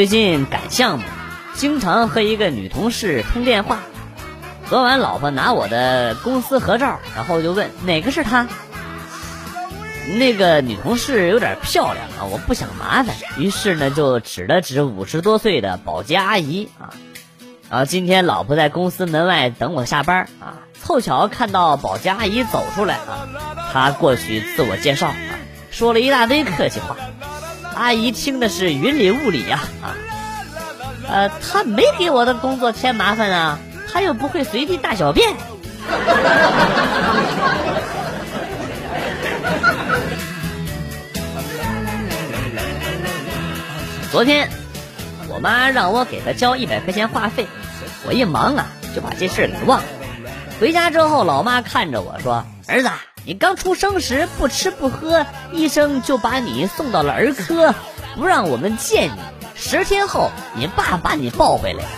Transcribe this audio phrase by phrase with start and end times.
[0.00, 1.04] 最近赶项目，
[1.52, 3.80] 经常和一个女同事通电话。
[4.66, 8.48] 昨晚老婆拿我的公司合照，然后就问哪个是她。
[10.18, 16.96] 那个女同事有点漂亮啊，我不想麻烦，于是呢就指了指五十多岁的保洁阿姨啊。
[17.68, 23.28] 然后今天老婆在公司门外等我下班啊，凑巧看到保洁阿姨走出来啊，
[23.70, 25.14] 她过去自我介绍啊，
[25.70, 26.96] 说了一大堆客气话，
[27.80, 29.96] 阿姨听的是云里雾里呀啊。
[31.08, 33.58] 呃，他没给我的工作添麻烦啊，
[33.90, 35.34] 他又不会随地大小便。
[44.12, 44.50] 昨天，
[45.28, 47.46] 我妈让我给她交一百块钱话费，
[48.06, 49.86] 我一忙啊，就把这事给忘了。
[50.60, 52.90] 回家之后，老妈看着我说：“儿子，
[53.26, 57.74] 你刚出生时不吃不喝，医生就把你送到了儿科，
[58.16, 59.16] 不让我们见你。
[59.54, 61.88] 十天后，你爸把你抱回来了。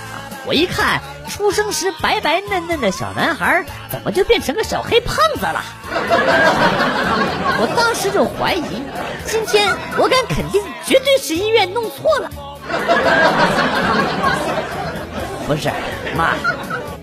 [0.45, 5.62] 我一看，出生时白白嫩嫩的小男孩，怎么就变成个小黑胖子了？
[7.61, 8.83] 我当时就怀疑。
[9.25, 12.28] 今天我敢肯定，绝对是医院弄错了。
[15.47, 15.70] 不是，
[16.17, 16.34] 妈，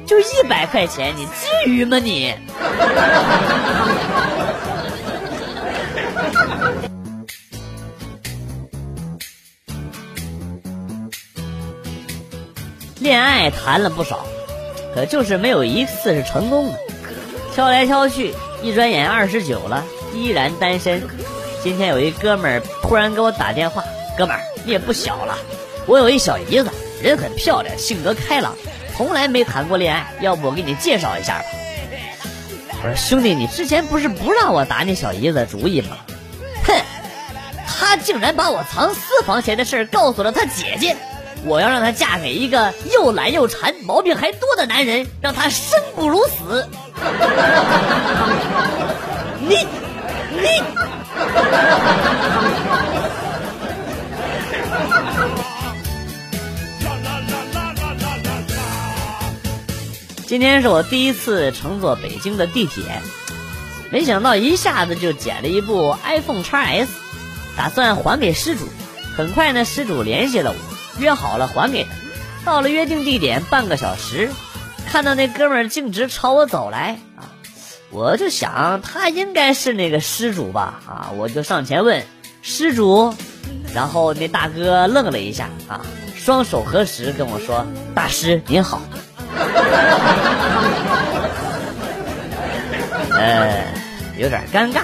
[0.10, 2.34] 就一百块钱，你至于吗你？
[13.00, 14.26] 恋爱谈了不少，
[14.96, 16.80] 可就是没有一次是成功的。
[17.54, 18.34] 挑来挑去，
[18.64, 21.03] 一转眼二十九了，依然单身。
[21.62, 23.84] 今天有一哥们儿突然给我打电话，
[24.18, 25.38] 哥们儿你也不小了，
[25.86, 28.56] 我有一小姨子，人很漂亮，性格开朗，
[29.00, 31.46] 从来没谈过恋爱，要不我给你介绍一下吧？
[32.84, 35.96] 我说兄弟，你之前不是不让我打你小姨子主意吗？
[36.66, 36.76] 哼，
[37.66, 40.98] 他竟然把我藏私房钱的事告诉了他姐姐，
[41.46, 46.68] 我要让她嫁给一个又懒又馋、毛病还多的男人，让她生不如死。
[60.59, 62.84] 天是我第一次乘坐北京的地铁，
[63.92, 66.92] 没想到一下子就捡了一部 iPhone x S，
[67.56, 68.68] 打算还给失主。
[69.16, 71.92] 很快呢，失主联系了我，约好了还给他。
[72.44, 74.30] 到了约定地点半个小时，
[74.92, 77.31] 看到那哥们儿径直朝我走来啊！
[77.90, 81.12] 我就想他应该是那个失主吧啊！
[81.16, 82.06] 我就上前问
[82.42, 83.16] 失主，
[83.74, 85.86] 然后那大哥愣了一下啊，
[86.18, 87.66] 双手合十跟我说
[87.96, 88.81] ：“大师您好。”
[93.12, 93.66] 呃，
[94.18, 94.81] 有点尴尬。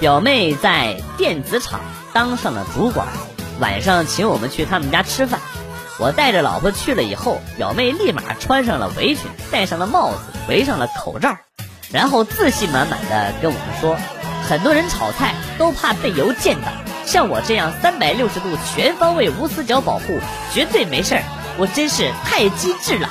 [0.00, 1.80] 表妹在电子厂
[2.12, 3.06] 当上了主管。
[3.60, 5.38] 晚上请我们去他们家吃饭，
[5.98, 10.16] 我带着老婆去了以后，表妹立马穿上了围裙，戴上了帽子，
[10.48, 11.36] 围上了口罩，
[11.92, 13.96] 然后自信满满的跟我们说，
[14.48, 16.68] 很多人炒菜都怕被油溅到，
[17.06, 20.18] 像我这样三百六十度全方位无死角保护，
[20.52, 21.22] 绝对没事儿。
[21.56, 23.08] 我真是太机智了。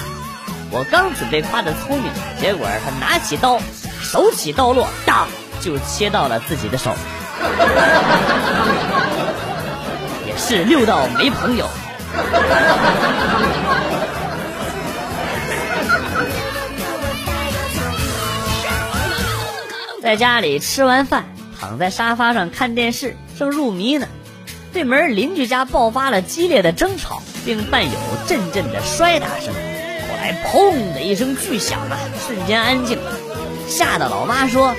[0.69, 3.59] 我刚准备夸她聪明，结果他拿起刀，
[4.01, 5.27] 手起刀落，当
[5.61, 6.93] 就切到了自己的手。
[10.25, 11.67] 也是六到没朋友。
[20.01, 21.23] 在家里吃完饭，
[21.63, 24.05] 躺在沙发上看电视，正入迷呢。
[24.73, 27.91] 对门邻居家爆发了激烈的争吵，并伴有
[28.27, 29.53] 阵阵的摔打声。
[29.53, 32.99] 后来砰的一声巨响啊，瞬间安静，
[33.69, 34.75] 吓得老妈说：“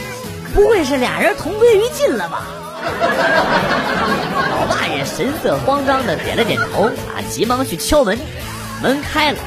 [0.52, 2.42] 不会是俩人同归于尽了吧？”
[2.84, 8.19] 老爸也神色慌张的点了点头，啊，急忙去敲门，
[8.82, 9.38] 门开了，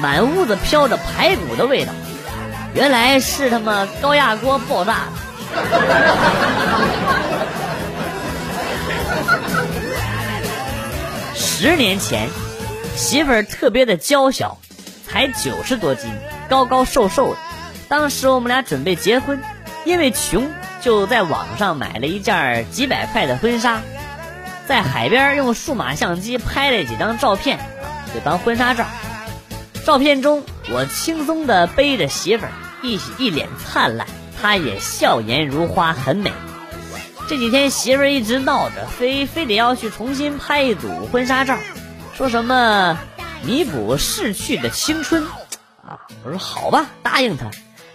[0.00, 1.92] 满屋子飘着排骨的味道，
[2.72, 5.12] 原来是他妈高压锅爆炸了。
[11.34, 12.28] 十年前，
[12.96, 14.58] 媳妇儿特别的娇小，
[15.06, 16.10] 才九十多斤，
[16.48, 17.38] 高高瘦瘦的。
[17.88, 19.42] 当时我们俩准备结婚，
[19.84, 20.48] 因为穷。
[20.80, 23.82] 就在网上买了一件几百块的婚纱，
[24.68, 27.58] 在海边用数码相机拍了几张照片，
[28.14, 28.84] 就当婚纱照。
[29.84, 34.06] 照片中我轻松的背着媳妇儿，一一脸灿烂，
[34.40, 36.32] 她也笑颜如花，很美。
[37.28, 41.58] 这几天媳妇儿一直闹着，非非得要去重新拍一组婚纱照，
[42.16, 42.98] 说什么
[43.42, 45.24] 弥补逝去的青春，
[45.86, 47.50] 啊，我说好吧，答应她。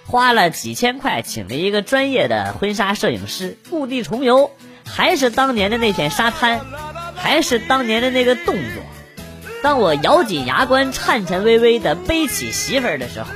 [0.05, 4.51] 花了几千块请了一个专业的婚纱摄影师，故地重游，
[4.85, 6.61] 还是当年的那片沙滩，
[7.15, 8.83] 还是当年的那个动作。
[9.63, 13.29] 当我咬紧牙关，颤颤巍巍地背起媳妇儿的时候，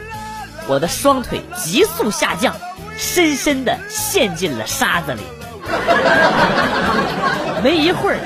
[0.68, 2.56] 我的双腿急速下降，
[2.98, 5.22] 深深地陷进了沙子里。
[7.64, 8.18] 没一会儿，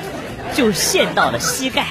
[0.53, 1.88] 就陷到了膝盖。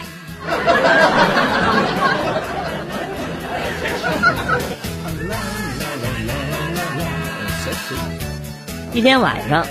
[8.93, 9.65] 一天晚上，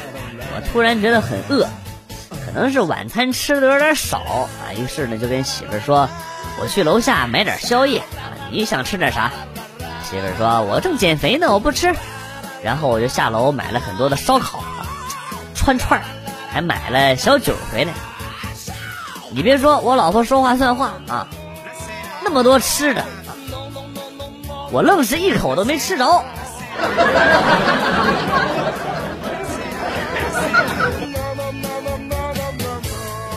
[0.55, 1.67] 我突然觉得很饿，
[2.45, 4.47] 可能是晚餐吃的有点少啊，
[4.77, 6.09] 于是呢就跟媳妇说
[6.61, 8.01] ：“我去楼下买点宵夜，
[8.51, 9.31] 你想吃点啥？”
[10.09, 11.93] 媳妇说：“我正减肥呢，我不吃。”
[12.63, 14.85] 然后我就下楼买了很多的烧烤啊，
[15.55, 16.01] 串串
[16.51, 17.93] 还买了小酒回来。
[19.31, 21.27] 你别说我老婆说话算话啊，
[22.23, 23.05] 那么多吃的，
[24.71, 26.23] 我愣是一口都没吃着。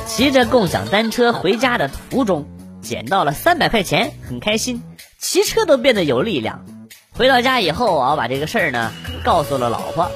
[0.06, 2.46] 骑着共享单车回家的途中，
[2.80, 4.82] 捡到了三百块钱，很开心，
[5.18, 6.64] 骑车都变得有力量。
[7.22, 8.90] 回到家以后，我把这个事儿呢
[9.22, 10.10] 告诉了老婆啊，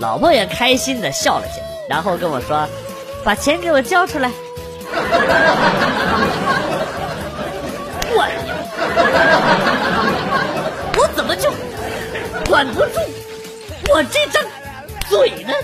[0.00, 2.66] 老婆也开心的笑了起来，然后跟我说
[3.22, 4.30] ：“把钱给我交出来。
[8.16, 8.26] ”我
[10.96, 11.52] 我怎么就
[12.48, 12.98] 管不住
[13.90, 14.42] 我这张
[15.10, 15.52] 嘴呢？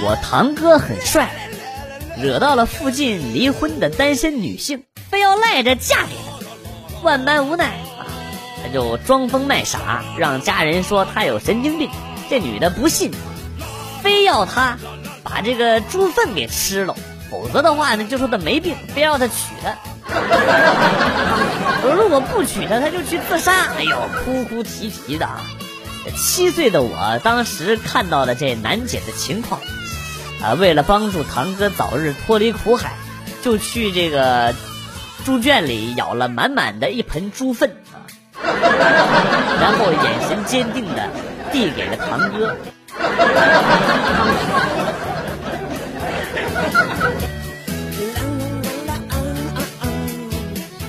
[0.00, 1.28] 我堂哥很帅，
[2.20, 7.02] 惹到了附近离婚的单身女性，非要赖着嫁给他。
[7.02, 8.06] 万般无奈啊，
[8.60, 11.88] 他就装疯卖傻，让家人说他有神经病。
[12.28, 13.12] 这女的不信，
[14.02, 14.76] 非要他
[15.22, 16.96] 把这个猪粪给吃了，
[17.30, 19.76] 否则的话呢，就说他没病，非要他娶她。
[21.84, 23.72] 我如果不娶她，他就去自杀。
[23.76, 25.40] 哎呦，哭哭啼啼的啊！
[26.16, 29.60] 七岁的我当时看到了这难解的情况。
[30.42, 32.92] 啊，为了帮助堂哥早日脱离苦海，
[33.42, 34.54] 就去这个
[35.24, 38.06] 猪圈里舀了满满的一盆猪粪啊，
[39.60, 41.10] 然后眼神坚定的
[41.50, 42.56] 递给了堂哥。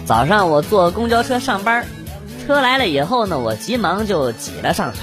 [0.06, 1.86] 早上我坐公交车上班，
[2.46, 5.00] 车来了以后呢，我急忙就挤了上去，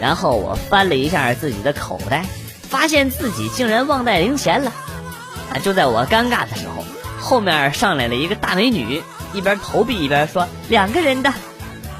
[0.00, 2.24] 然后我翻了一下自己的口袋。
[2.70, 4.72] 发现自己竟然忘带零钱了，
[5.52, 5.58] 啊！
[5.58, 6.84] 就在我尴尬的时候，
[7.20, 9.02] 后面上来了一个大美女，
[9.34, 11.32] 一边投币一边说：“两个人的。”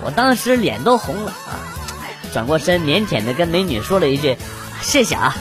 [0.03, 1.59] 我当时脸都红了啊！
[2.33, 4.39] 转过身，腼腆的跟美女说了一句
[4.81, 5.37] ：“谢谢啊。”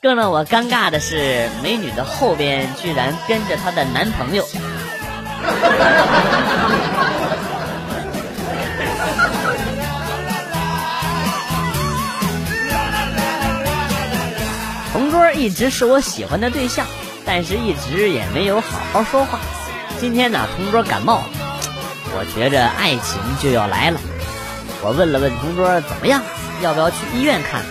[0.00, 4.44] 更让我尴尬的是，美女的后边居然跟着她的男朋友。
[15.34, 16.86] 一直是我喜欢的对象，
[17.24, 19.38] 但是一直也没有好好说话。
[20.00, 21.24] 今天呢，同桌感冒了，
[22.14, 24.00] 我觉着爱情就要来了。
[24.82, 26.22] 我问了问同桌怎么样，
[26.62, 27.62] 要不要去医院看？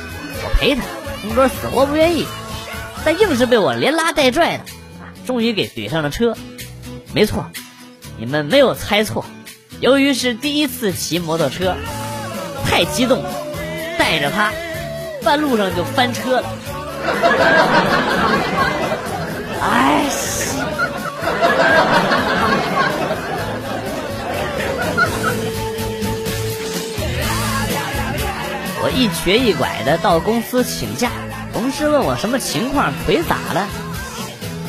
[0.44, 0.82] 我陪他。
[1.22, 2.26] 同桌死活不愿意，
[3.06, 4.64] 但硬是被我连拉带拽的，
[5.28, 6.36] 终于给怼上了车。
[7.14, 7.46] 没错，
[8.18, 9.24] 你们没有猜错，
[9.80, 11.76] 由于是第一次骑摩托车，
[12.66, 13.30] 太激动了，
[14.00, 14.52] 带着他，
[15.24, 16.50] 半路上就翻车了。
[19.62, 20.58] 哎西，
[28.84, 31.10] 我一瘸一拐的到公司请假，
[31.54, 33.68] 同事问我什么情况，腿咋了？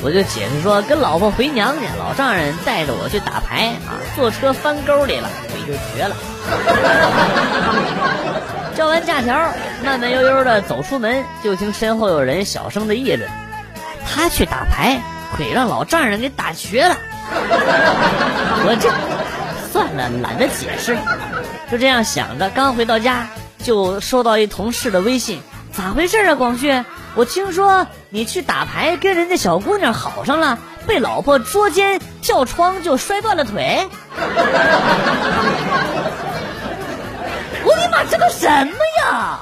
[0.04, 6.16] 我就解释说跟老婆回娘家，老丈人带着我去打牌啊，坐车翻沟里了，腿就瘸了。
[8.76, 9.52] 交完假条，
[9.84, 13.28] 慢慢悠悠的走出门，就听身后有人小声的议论
[14.06, 15.02] ：“他去打牌，
[15.36, 16.96] 腿让老丈人给打瘸了。”
[18.64, 18.90] 我这
[19.70, 20.96] 算了，懒得解释。
[21.70, 23.28] 就这样想着，刚回到家，
[23.62, 25.40] 就收到一同事的微信
[25.72, 26.84] ：“咋回事啊，广旭？
[27.14, 33.86] 我听说你去打牌跟人家小姑娘好上了，被老婆捉奸跳窗就摔断了腿。”
[37.82, 39.40] 你妈，这个什么呀？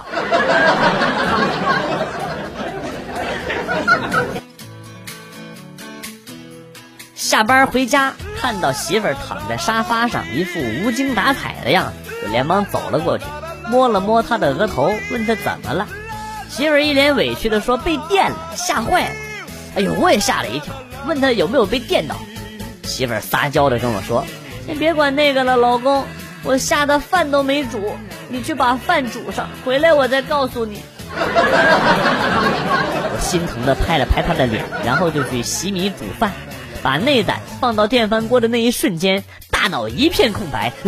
[7.14, 13.24] 下班回家，看到媳妇儿躺在沙发上，一副无精打采的样子，就连忙走了过去，
[13.68, 15.86] 摸了摸她的额头，问她怎么了。
[16.48, 19.14] 媳妇儿一脸委屈的说：“被电了，吓坏了。”
[19.76, 20.74] 哎呦，我也吓了一跳，
[21.06, 22.16] 问他有没有被电到。
[22.82, 24.24] 媳妇儿撒娇的跟我说
[24.66, 26.04] ：“先别管那个了，老公，
[26.42, 27.94] 我吓得饭都没煮，
[28.28, 30.82] 你去把饭煮上，回来我再告诉你。
[31.12, 36.32] ”我心疼的拍了拍他的脸，然后就去洗米煮饭，
[36.82, 40.72] 把内胆放到电饭锅的那一瞬间，大脑一片空白。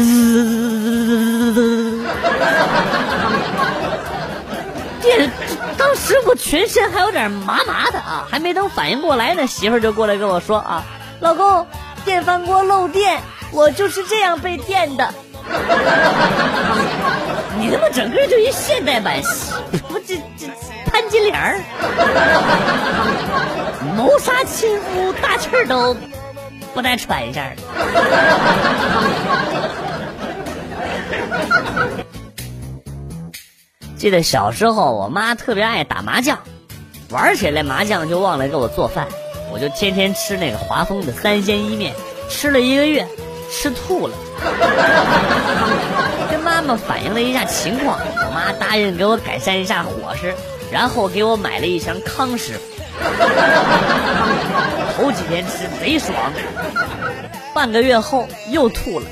[5.03, 5.31] 电，
[5.77, 10.85] 当时我全身还有点麻麻的啊，还没等反应过来呢，媳妇就过来跟我说啊，
[11.21, 11.67] 老公，
[12.05, 15.13] 电饭锅漏电，我就是这样被电的。
[17.59, 19.21] 你他妈整个就一现代版，
[19.89, 20.47] 不这这
[20.87, 21.61] 潘金莲儿，
[23.97, 25.95] 谋杀亲夫，大气儿都
[26.75, 27.57] 不带喘一下的。
[33.97, 36.39] 记得小时候，我妈特别爱打麻将，
[37.11, 39.07] 玩起来麻将就忘了给我做饭，
[39.53, 41.95] 我就天天吃那个华丰的三鲜意面，
[42.29, 43.07] 吃了一个月，
[43.53, 44.15] 吃吐了。
[46.31, 50.35] 跟妈妈反映了一下情况，我妈答应给我改善一下伙食，
[50.71, 52.63] 然后给我买了一箱康师傅。
[54.97, 56.17] 头几天吃贼爽，
[57.55, 59.07] 半个月后又吐了。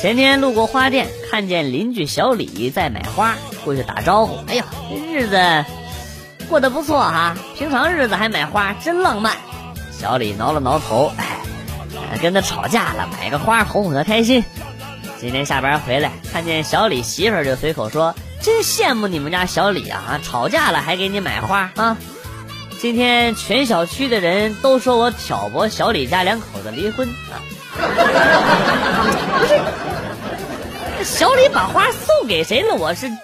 [0.00, 4.36] 前天路过花店，看见邻居小李在买花，过去打招呼。
[4.48, 5.64] 哎呀，这日子
[6.54, 9.36] 过得不错哈，平常日子还买花，真浪漫。
[9.90, 11.36] 小李挠了挠头，哎，
[12.22, 14.44] 跟他吵架了，买个花哄哄他开心。
[15.18, 21.96] 今天下班回来，看见小李媳妇儿，就随口说：“真羡慕你们家小李啊，吵架了还给你买花啊。”
[22.78, 27.34] 今天全小区的人都说我挑拨小李家两口子离婚啊。
[29.40, 29.60] 不是。
[31.02, 32.76] 小李把花送给谁了？
[32.76, 33.18] 我是真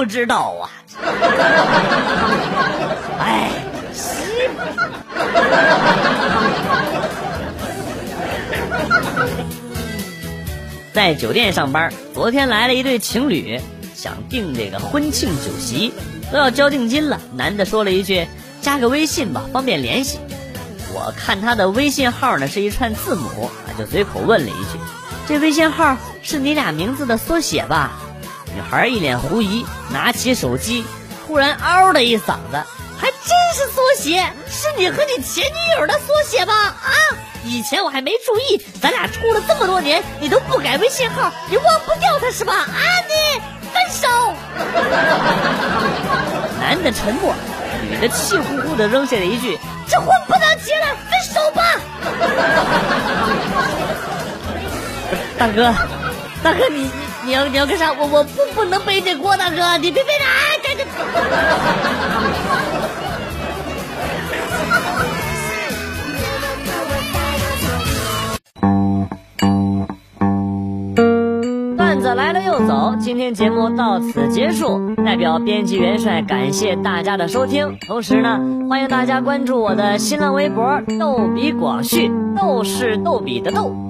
[0.00, 0.64] 不知道啊！
[3.20, 3.50] 哎，
[3.92, 4.56] 媳妇。
[10.94, 13.60] 在酒店上班，昨天来了一对情侣，
[13.94, 15.92] 想订这个婚庆酒席，
[16.32, 17.20] 都要交定金了。
[17.34, 18.26] 男的说了一句
[18.62, 20.18] ：“加个微信吧，方便联系。”
[20.94, 24.78] 我看他的微信号呢是一串字母，就随口问了一句。
[25.28, 27.99] 这微信号是你俩名字的缩写吧？
[28.54, 30.84] 女孩一脸狐疑，拿起手机，
[31.26, 32.64] 忽然嗷的一嗓子，
[32.98, 36.52] 还真是缩写，是你和你前女友的缩写吧？
[36.54, 36.92] 啊！
[37.44, 42.52] 以前我还没注意，咱俩处了这么多年，你都不改微信号，你忘不掉他是吧？
[42.54, 42.66] 啊！
[43.08, 43.40] 你
[43.72, 44.08] 分手！
[46.60, 47.32] 男的沉默，
[47.88, 51.62] 女的气呼呼的扔下了一句：“这婚不能结了，分手吧！”
[55.38, 55.72] 大哥，
[56.42, 56.90] 大哥，你
[57.24, 57.92] 你要你要干啥？
[57.92, 60.86] 我我不不能背这锅，大哥， 你别背着，哎，赶紧。
[71.76, 74.94] 段子来了又走，今天节目到此结束。
[75.04, 83.89] 代表编辑元帅感谢大家的收听，同时呢，欢迎大家关注我的新浪微博“逗比广旭”，逗是逗比的逗。